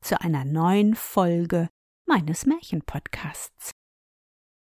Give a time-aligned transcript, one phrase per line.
[0.00, 1.68] zu einer neuen Folge
[2.06, 3.72] meines Märchenpodcasts.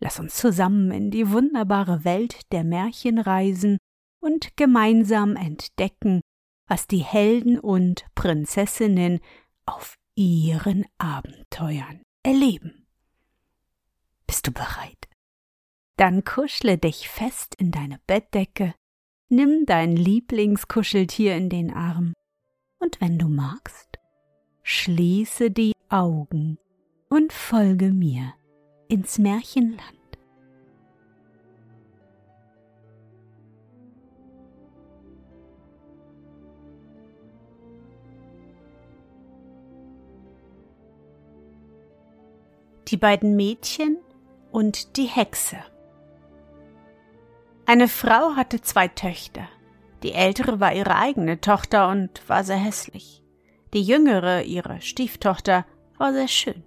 [0.00, 3.78] Lass uns zusammen in die wunderbare Welt der Märchen reisen
[4.20, 6.20] und gemeinsam entdecken,
[6.66, 9.20] was die Helden und Prinzessinnen
[9.64, 12.86] auf ihren Abenteuern erleben.
[14.26, 15.08] Bist du bereit?
[15.96, 18.74] Dann kuschle dich fest in deine Bettdecke,
[19.28, 22.14] nimm dein Lieblingskuscheltier in den Arm
[22.78, 23.91] und wenn du magst,
[24.62, 26.58] schließe die Augen
[27.08, 28.34] und folge mir
[28.88, 29.80] ins Märchenland.
[42.88, 43.96] Die beiden Mädchen
[44.50, 45.56] und die Hexe.
[47.64, 49.48] Eine Frau hatte zwei Töchter.
[50.02, 53.21] Die ältere war ihre eigene Tochter und war sehr hässlich.
[53.72, 55.64] Die jüngere, ihre Stieftochter,
[55.98, 56.62] war sehr schön.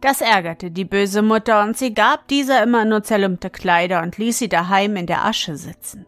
[0.00, 4.38] Das ärgerte die böse Mutter, und sie gab dieser immer nur zerlumpte Kleider und ließ
[4.38, 6.04] sie daheim in der Asche sitzen.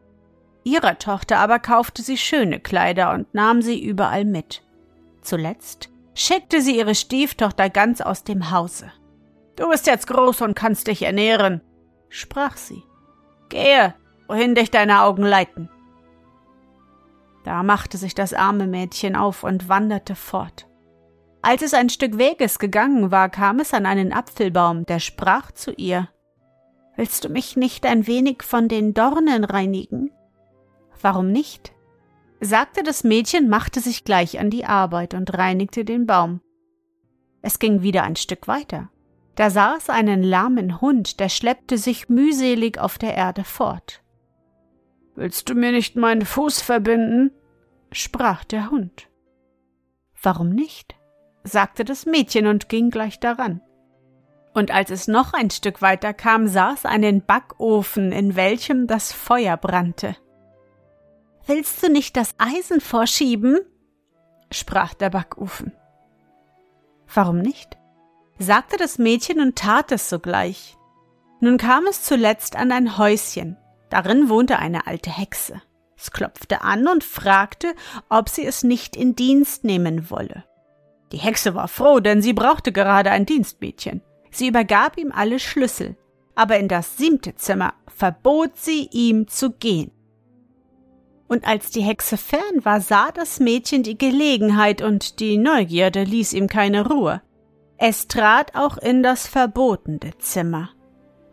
[0.64, 4.62] Ihrer Tochter aber kaufte sie schöne Kleider und nahm sie überall mit.
[5.22, 8.92] Zuletzt schickte sie ihre Stieftochter ganz aus dem Hause.
[9.54, 11.60] Du bist jetzt groß und kannst dich ernähren,
[12.08, 12.82] sprach sie.
[13.48, 13.94] Gehe,
[14.26, 15.70] wohin dich deine Augen leiten.
[17.46, 20.66] Da machte sich das arme Mädchen auf und wanderte fort.
[21.42, 25.70] Als es ein Stück Weges gegangen war, kam es an einen Apfelbaum, der sprach zu
[25.70, 26.08] ihr
[26.96, 30.10] Willst du mich nicht ein wenig von den Dornen reinigen?
[31.00, 31.72] Warum nicht?
[32.40, 36.40] sagte das Mädchen, machte sich gleich an die Arbeit und reinigte den Baum.
[37.42, 38.90] Es ging wieder ein Stück weiter.
[39.36, 44.02] Da es einen lahmen Hund, der schleppte sich mühselig auf der Erde fort.
[45.14, 47.30] Willst du mir nicht meinen Fuß verbinden?
[47.92, 49.08] Sprach der Hund.
[50.22, 50.94] Warum nicht?
[51.44, 53.60] sagte das Mädchen und ging gleich daran.
[54.52, 59.56] Und als es noch ein Stück weiter kam, es einen Backofen, in welchem das Feuer
[59.56, 60.16] brannte.
[61.46, 63.60] Willst du nicht das Eisen vorschieben?
[64.50, 65.72] sprach der Backofen.
[67.12, 67.76] Warum nicht?
[68.38, 70.76] sagte das Mädchen und tat es sogleich.
[71.40, 73.56] Nun kam es zuletzt an ein Häuschen.
[73.90, 75.62] Darin wohnte eine alte Hexe.
[75.98, 77.74] Es klopfte an und fragte,
[78.08, 80.44] ob sie es nicht in Dienst nehmen wolle.
[81.12, 84.02] Die Hexe war froh, denn sie brauchte gerade ein Dienstmädchen.
[84.30, 85.96] Sie übergab ihm alle Schlüssel,
[86.34, 89.90] aber in das siebte Zimmer verbot sie ihm zu gehen.
[91.28, 96.34] Und als die Hexe fern war, sah das Mädchen die Gelegenheit und die Neugierde ließ
[96.34, 97.22] ihm keine Ruhe.
[97.78, 100.70] Es trat auch in das verbotene Zimmer.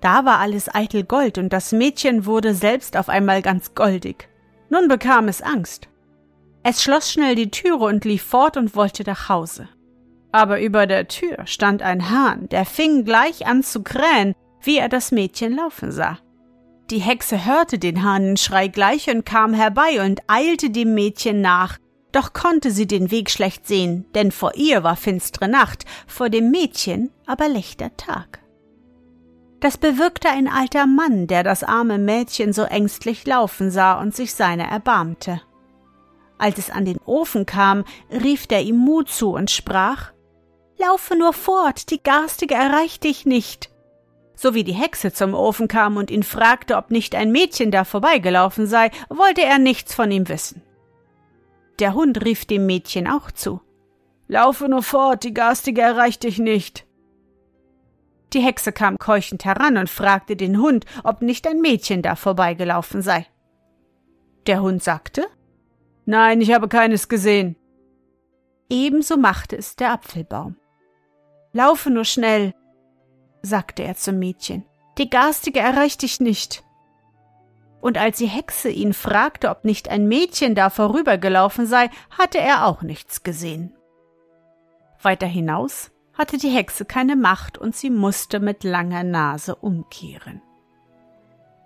[0.02, 4.30] Da war alles eitel Gold und das Mädchen wurde selbst auf einmal ganz goldig.
[4.74, 5.88] Nun bekam es Angst.
[6.64, 9.70] Es schloss schnell die Türe und lief fort und wollte nach Hause.
[10.32, 14.90] Aber über der Tür stand ein Hahn, der fing gleich an zu krähen, wie er
[14.90, 16.18] das Mädchen laufen sah.
[16.90, 21.78] Die Hexe hörte den Hahnenschrei gleich und kam herbei und eilte dem Mädchen nach,
[22.12, 26.50] doch konnte sie den Weg schlecht sehen, denn vor ihr war finstere Nacht, vor dem
[26.50, 28.43] Mädchen aber lichter Tag.
[29.64, 34.34] Das bewirkte ein alter Mann, der das arme Mädchen so ängstlich laufen sah und sich
[34.34, 35.42] seiner erbarmte.
[36.38, 40.12] Als es an den Ofen kam, rief der ihm Mut zu und sprach
[40.78, 43.70] Laufe nur fort, die Garstige erreicht dich nicht.
[44.36, 47.86] So wie die Hexe zum Ofen kam und ihn fragte, ob nicht ein Mädchen da
[47.86, 50.62] vorbeigelaufen sei, wollte er nichts von ihm wissen.
[51.80, 53.62] Der Hund rief dem Mädchen auch zu
[54.28, 56.86] Laufe nur fort, die Garstige erreicht dich nicht.
[58.34, 63.02] Die Hexe kam keuchend heran und fragte den Hund, ob nicht ein Mädchen da vorbeigelaufen
[63.02, 63.28] sei.
[64.48, 65.28] Der Hund sagte
[66.06, 67.56] Nein, ich habe keines gesehen.
[68.70, 70.58] Ebenso machte es der Apfelbaum.
[71.54, 72.54] Laufe nur schnell,
[73.42, 74.66] sagte er zum Mädchen.
[74.98, 76.64] Die Garstige erreicht dich nicht.
[77.82, 82.66] Und als die Hexe ihn fragte, ob nicht ein Mädchen da vorübergelaufen sei, hatte er
[82.66, 83.76] auch nichts gesehen.
[85.02, 90.42] Weiter hinaus hatte die Hexe keine Macht und sie musste mit langer Nase umkehren.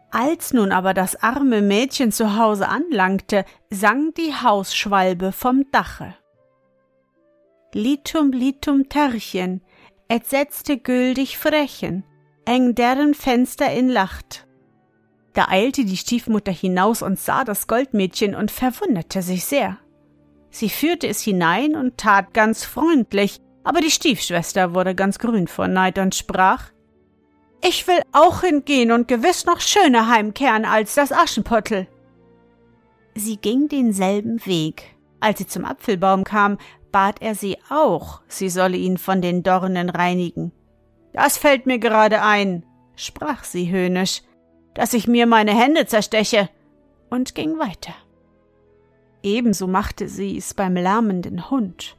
[0.09, 6.15] Als nun aber das arme Mädchen zu Hause anlangte, sang die Hausschwalbe vom Dache.
[7.73, 9.61] Litum, litum, Terchen,
[10.07, 12.03] et setzte gültig frechen,
[12.45, 14.47] eng deren Fenster in Lacht.
[15.33, 19.77] Da eilte die Stiefmutter hinaus und sah das Goldmädchen und verwunderte sich sehr.
[20.49, 25.67] Sie führte es hinein und tat ganz freundlich, aber die Stiefschwester wurde ganz grün vor
[25.67, 26.71] Neid und sprach
[27.61, 31.85] Ich will auch hingehen und gewiss noch schöner heimkehren als das Aschenputtel.
[33.13, 34.95] Sie ging denselben Weg.
[35.19, 36.59] Als sie zum Apfelbaum kam,
[36.93, 40.53] bat er sie auch, sie solle ihn von den Dornen reinigen.
[41.11, 42.63] Das fällt mir gerade ein,
[42.95, 44.21] sprach sie höhnisch,
[44.75, 46.47] dass ich mir meine Hände zersteche,
[47.09, 47.95] und ging weiter.
[49.23, 51.97] Ebenso machte sie es beim lärmenden Hund.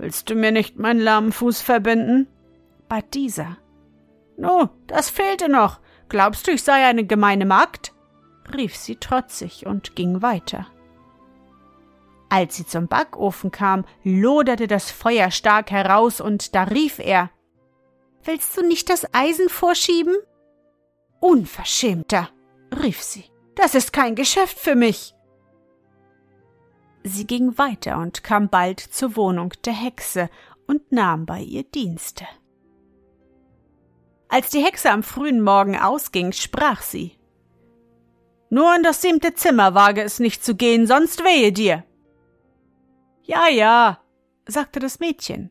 [0.00, 2.26] Willst du mir nicht meinen lahmen Fuß verbinden?
[2.88, 3.58] bat dieser.
[4.38, 5.78] Nu, das fehlte noch.
[6.08, 7.92] Glaubst du, ich sei eine gemeine Magd?
[8.56, 10.66] rief sie trotzig und ging weiter.
[12.30, 17.28] Als sie zum Backofen kam, loderte das Feuer stark heraus, und da rief er
[18.24, 20.16] Willst du nicht das Eisen vorschieben?
[21.20, 22.30] Unverschämter,
[22.82, 23.24] rief sie,
[23.54, 25.14] das ist kein Geschäft für mich.
[27.02, 30.28] Sie ging weiter und kam bald zur Wohnung der Hexe
[30.66, 32.26] und nahm bei ihr Dienste.
[34.28, 37.20] Als die Hexe am frühen Morgen ausging, sprach sie
[38.52, 41.84] nur in das siebte Zimmer wage es nicht zu gehen, sonst wehe dir.
[43.22, 44.00] Ja, ja,
[44.44, 45.50] sagte das Mädchen.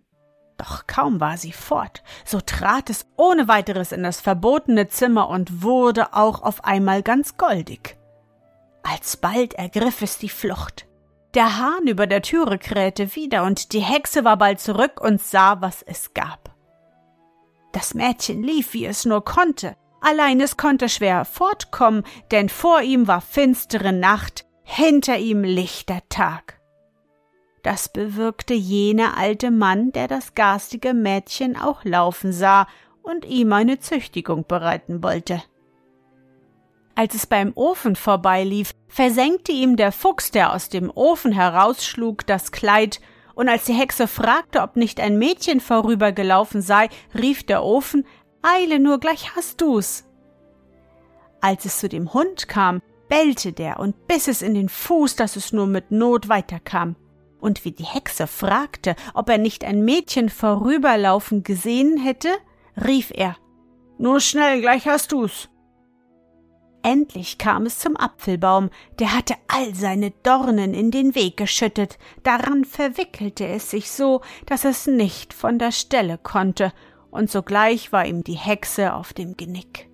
[0.57, 5.63] Doch kaum war sie fort, so trat es ohne weiteres in das verbotene Zimmer und
[5.63, 7.97] wurde auch auf einmal ganz goldig.
[8.83, 10.88] Alsbald ergriff es die Flucht.
[11.35, 15.61] Der Hahn über der Türe krähte wieder, und die Hexe war bald zurück und sah,
[15.61, 16.55] was es gab.
[17.71, 23.07] Das Mädchen lief, wie es nur konnte, Allein es konnte schwer fortkommen, denn vor ihm
[23.07, 26.59] war finstere Nacht, hinter ihm lichter Tag.
[27.63, 32.67] Das bewirkte jener alte Mann, der das garstige Mädchen auch laufen sah
[33.01, 35.41] und ihm eine Züchtigung bereiten wollte.
[36.99, 42.51] Als es beim Ofen vorbeilief, versenkte ihm der Fuchs, der aus dem Ofen herausschlug, das
[42.51, 42.99] Kleid,
[43.35, 48.05] und als die Hexe fragte, ob nicht ein Mädchen vorübergelaufen sei, rief der Ofen
[48.41, 50.03] Eile nur, gleich hast du's.
[51.39, 55.37] Als es zu dem Hund kam, bellte der und biss es in den Fuß, dass
[55.37, 56.97] es nur mit Not weiterkam.
[57.39, 62.27] Und wie die Hexe fragte, ob er nicht ein Mädchen vorüberlaufen gesehen hätte,
[62.75, 63.37] rief er
[63.97, 65.47] Nur schnell, gleich hast du's.
[66.81, 72.63] Endlich kam es zum Apfelbaum, der hatte all seine Dornen in den Weg geschüttet, daran
[72.63, 76.71] verwickelte es sich so, dass es nicht von der Stelle konnte,
[77.11, 79.89] und sogleich war ihm die Hexe auf dem Genick.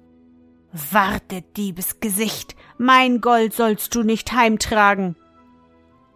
[0.92, 5.16] Warte, Diebesgesicht, mein Gold sollst du nicht heimtragen.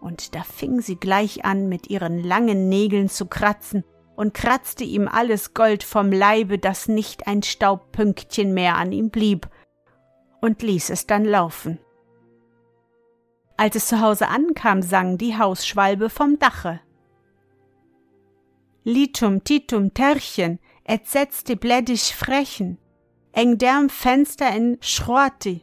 [0.00, 3.84] Und da fing sie gleich an, mit ihren langen Nägeln zu kratzen
[4.16, 9.48] und kratzte ihm alles Gold vom Leibe, dass nicht ein Staubpünktchen mehr an ihm blieb,
[10.40, 11.78] und ließ es dann laufen.
[13.56, 16.80] Als es zu Hause ankam, sang die Hausschwalbe vom Dache.
[18.84, 22.78] Litum titum Terchen, et setzte blädisch frechen,
[23.32, 25.62] eng derm Fenster in Schroati.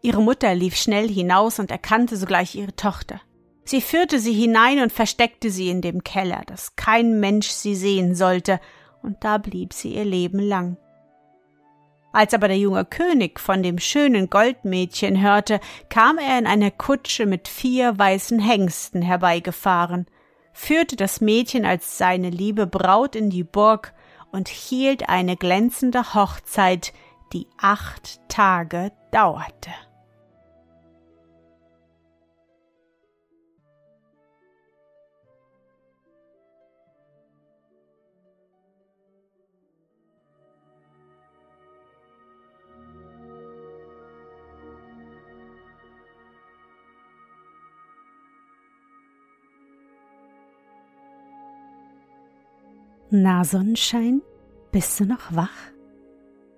[0.00, 3.20] Ihre Mutter lief schnell hinaus und erkannte sogleich ihre Tochter.
[3.64, 8.14] Sie führte sie hinein und versteckte sie in dem Keller, dass kein Mensch sie sehen
[8.14, 8.60] sollte,
[9.02, 10.78] und da blieb sie ihr Leben lang.
[12.12, 15.60] Als aber der junge König von dem schönen Goldmädchen hörte,
[15.90, 20.06] kam er in einer Kutsche mit vier weißen Hengsten herbeigefahren,
[20.52, 23.92] führte das Mädchen als seine liebe Braut in die Burg
[24.32, 26.92] und hielt eine glänzende Hochzeit,
[27.32, 29.70] die acht Tage dauerte.
[53.10, 54.20] Na Sonnenschein,
[54.70, 55.72] bist du noch wach?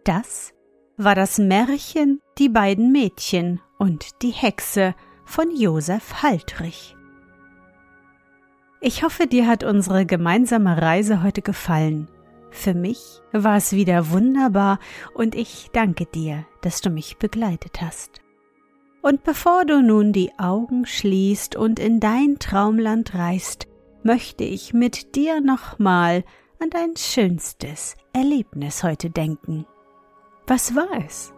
[0.03, 0.53] Das
[0.97, 6.97] war das Märchen Die beiden Mädchen und die Hexe von Josef Haltrich.
[8.81, 12.09] Ich hoffe, dir hat unsere gemeinsame Reise heute gefallen.
[12.51, 14.81] Für mich war es wieder wunderbar
[15.15, 18.23] und ich danke dir, dass du mich begleitet hast.
[19.03, 23.69] Und bevor du nun die Augen schließt und in dein Traumland reist,
[24.03, 26.25] möchte ich mit dir nochmal
[26.61, 29.67] an dein schönstes Erlebnis heute denken.
[30.47, 31.33] Was war es?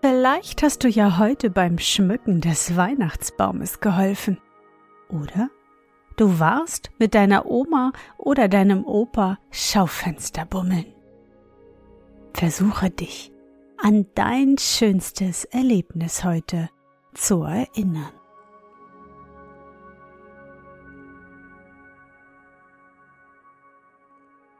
[0.00, 4.38] Vielleicht hast du ja heute beim Schmücken des Weihnachtsbaumes geholfen.
[5.08, 5.50] Oder
[6.16, 10.86] du warst mit deiner Oma oder deinem Opa Schaufenster bummeln.
[12.32, 13.32] Versuche dich
[13.76, 16.70] an dein schönstes Erlebnis heute
[17.12, 18.19] zu erinnern.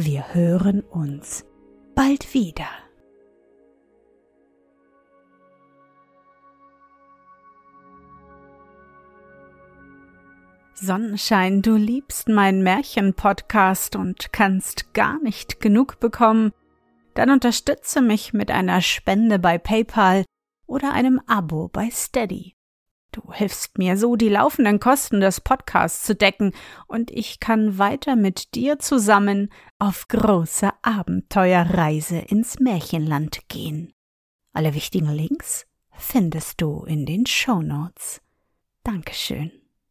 [0.00, 1.44] Wir hören uns
[1.96, 2.68] bald wieder.
[10.74, 16.52] Sonnenschein, du liebst meinen Märchen-Podcast und kannst gar nicht genug bekommen,
[17.14, 20.24] dann unterstütze mich mit einer Spende bei PayPal
[20.68, 22.57] oder einem Abo bei Steady.
[23.12, 26.52] Du hilfst mir so, die laufenden Kosten des Podcasts zu decken,
[26.86, 33.92] und ich kann weiter mit dir zusammen auf große Abenteuerreise ins Märchenland gehen.
[34.52, 38.20] Alle wichtigen Links findest du in den Show Notes.
[38.84, 39.57] Dankeschön.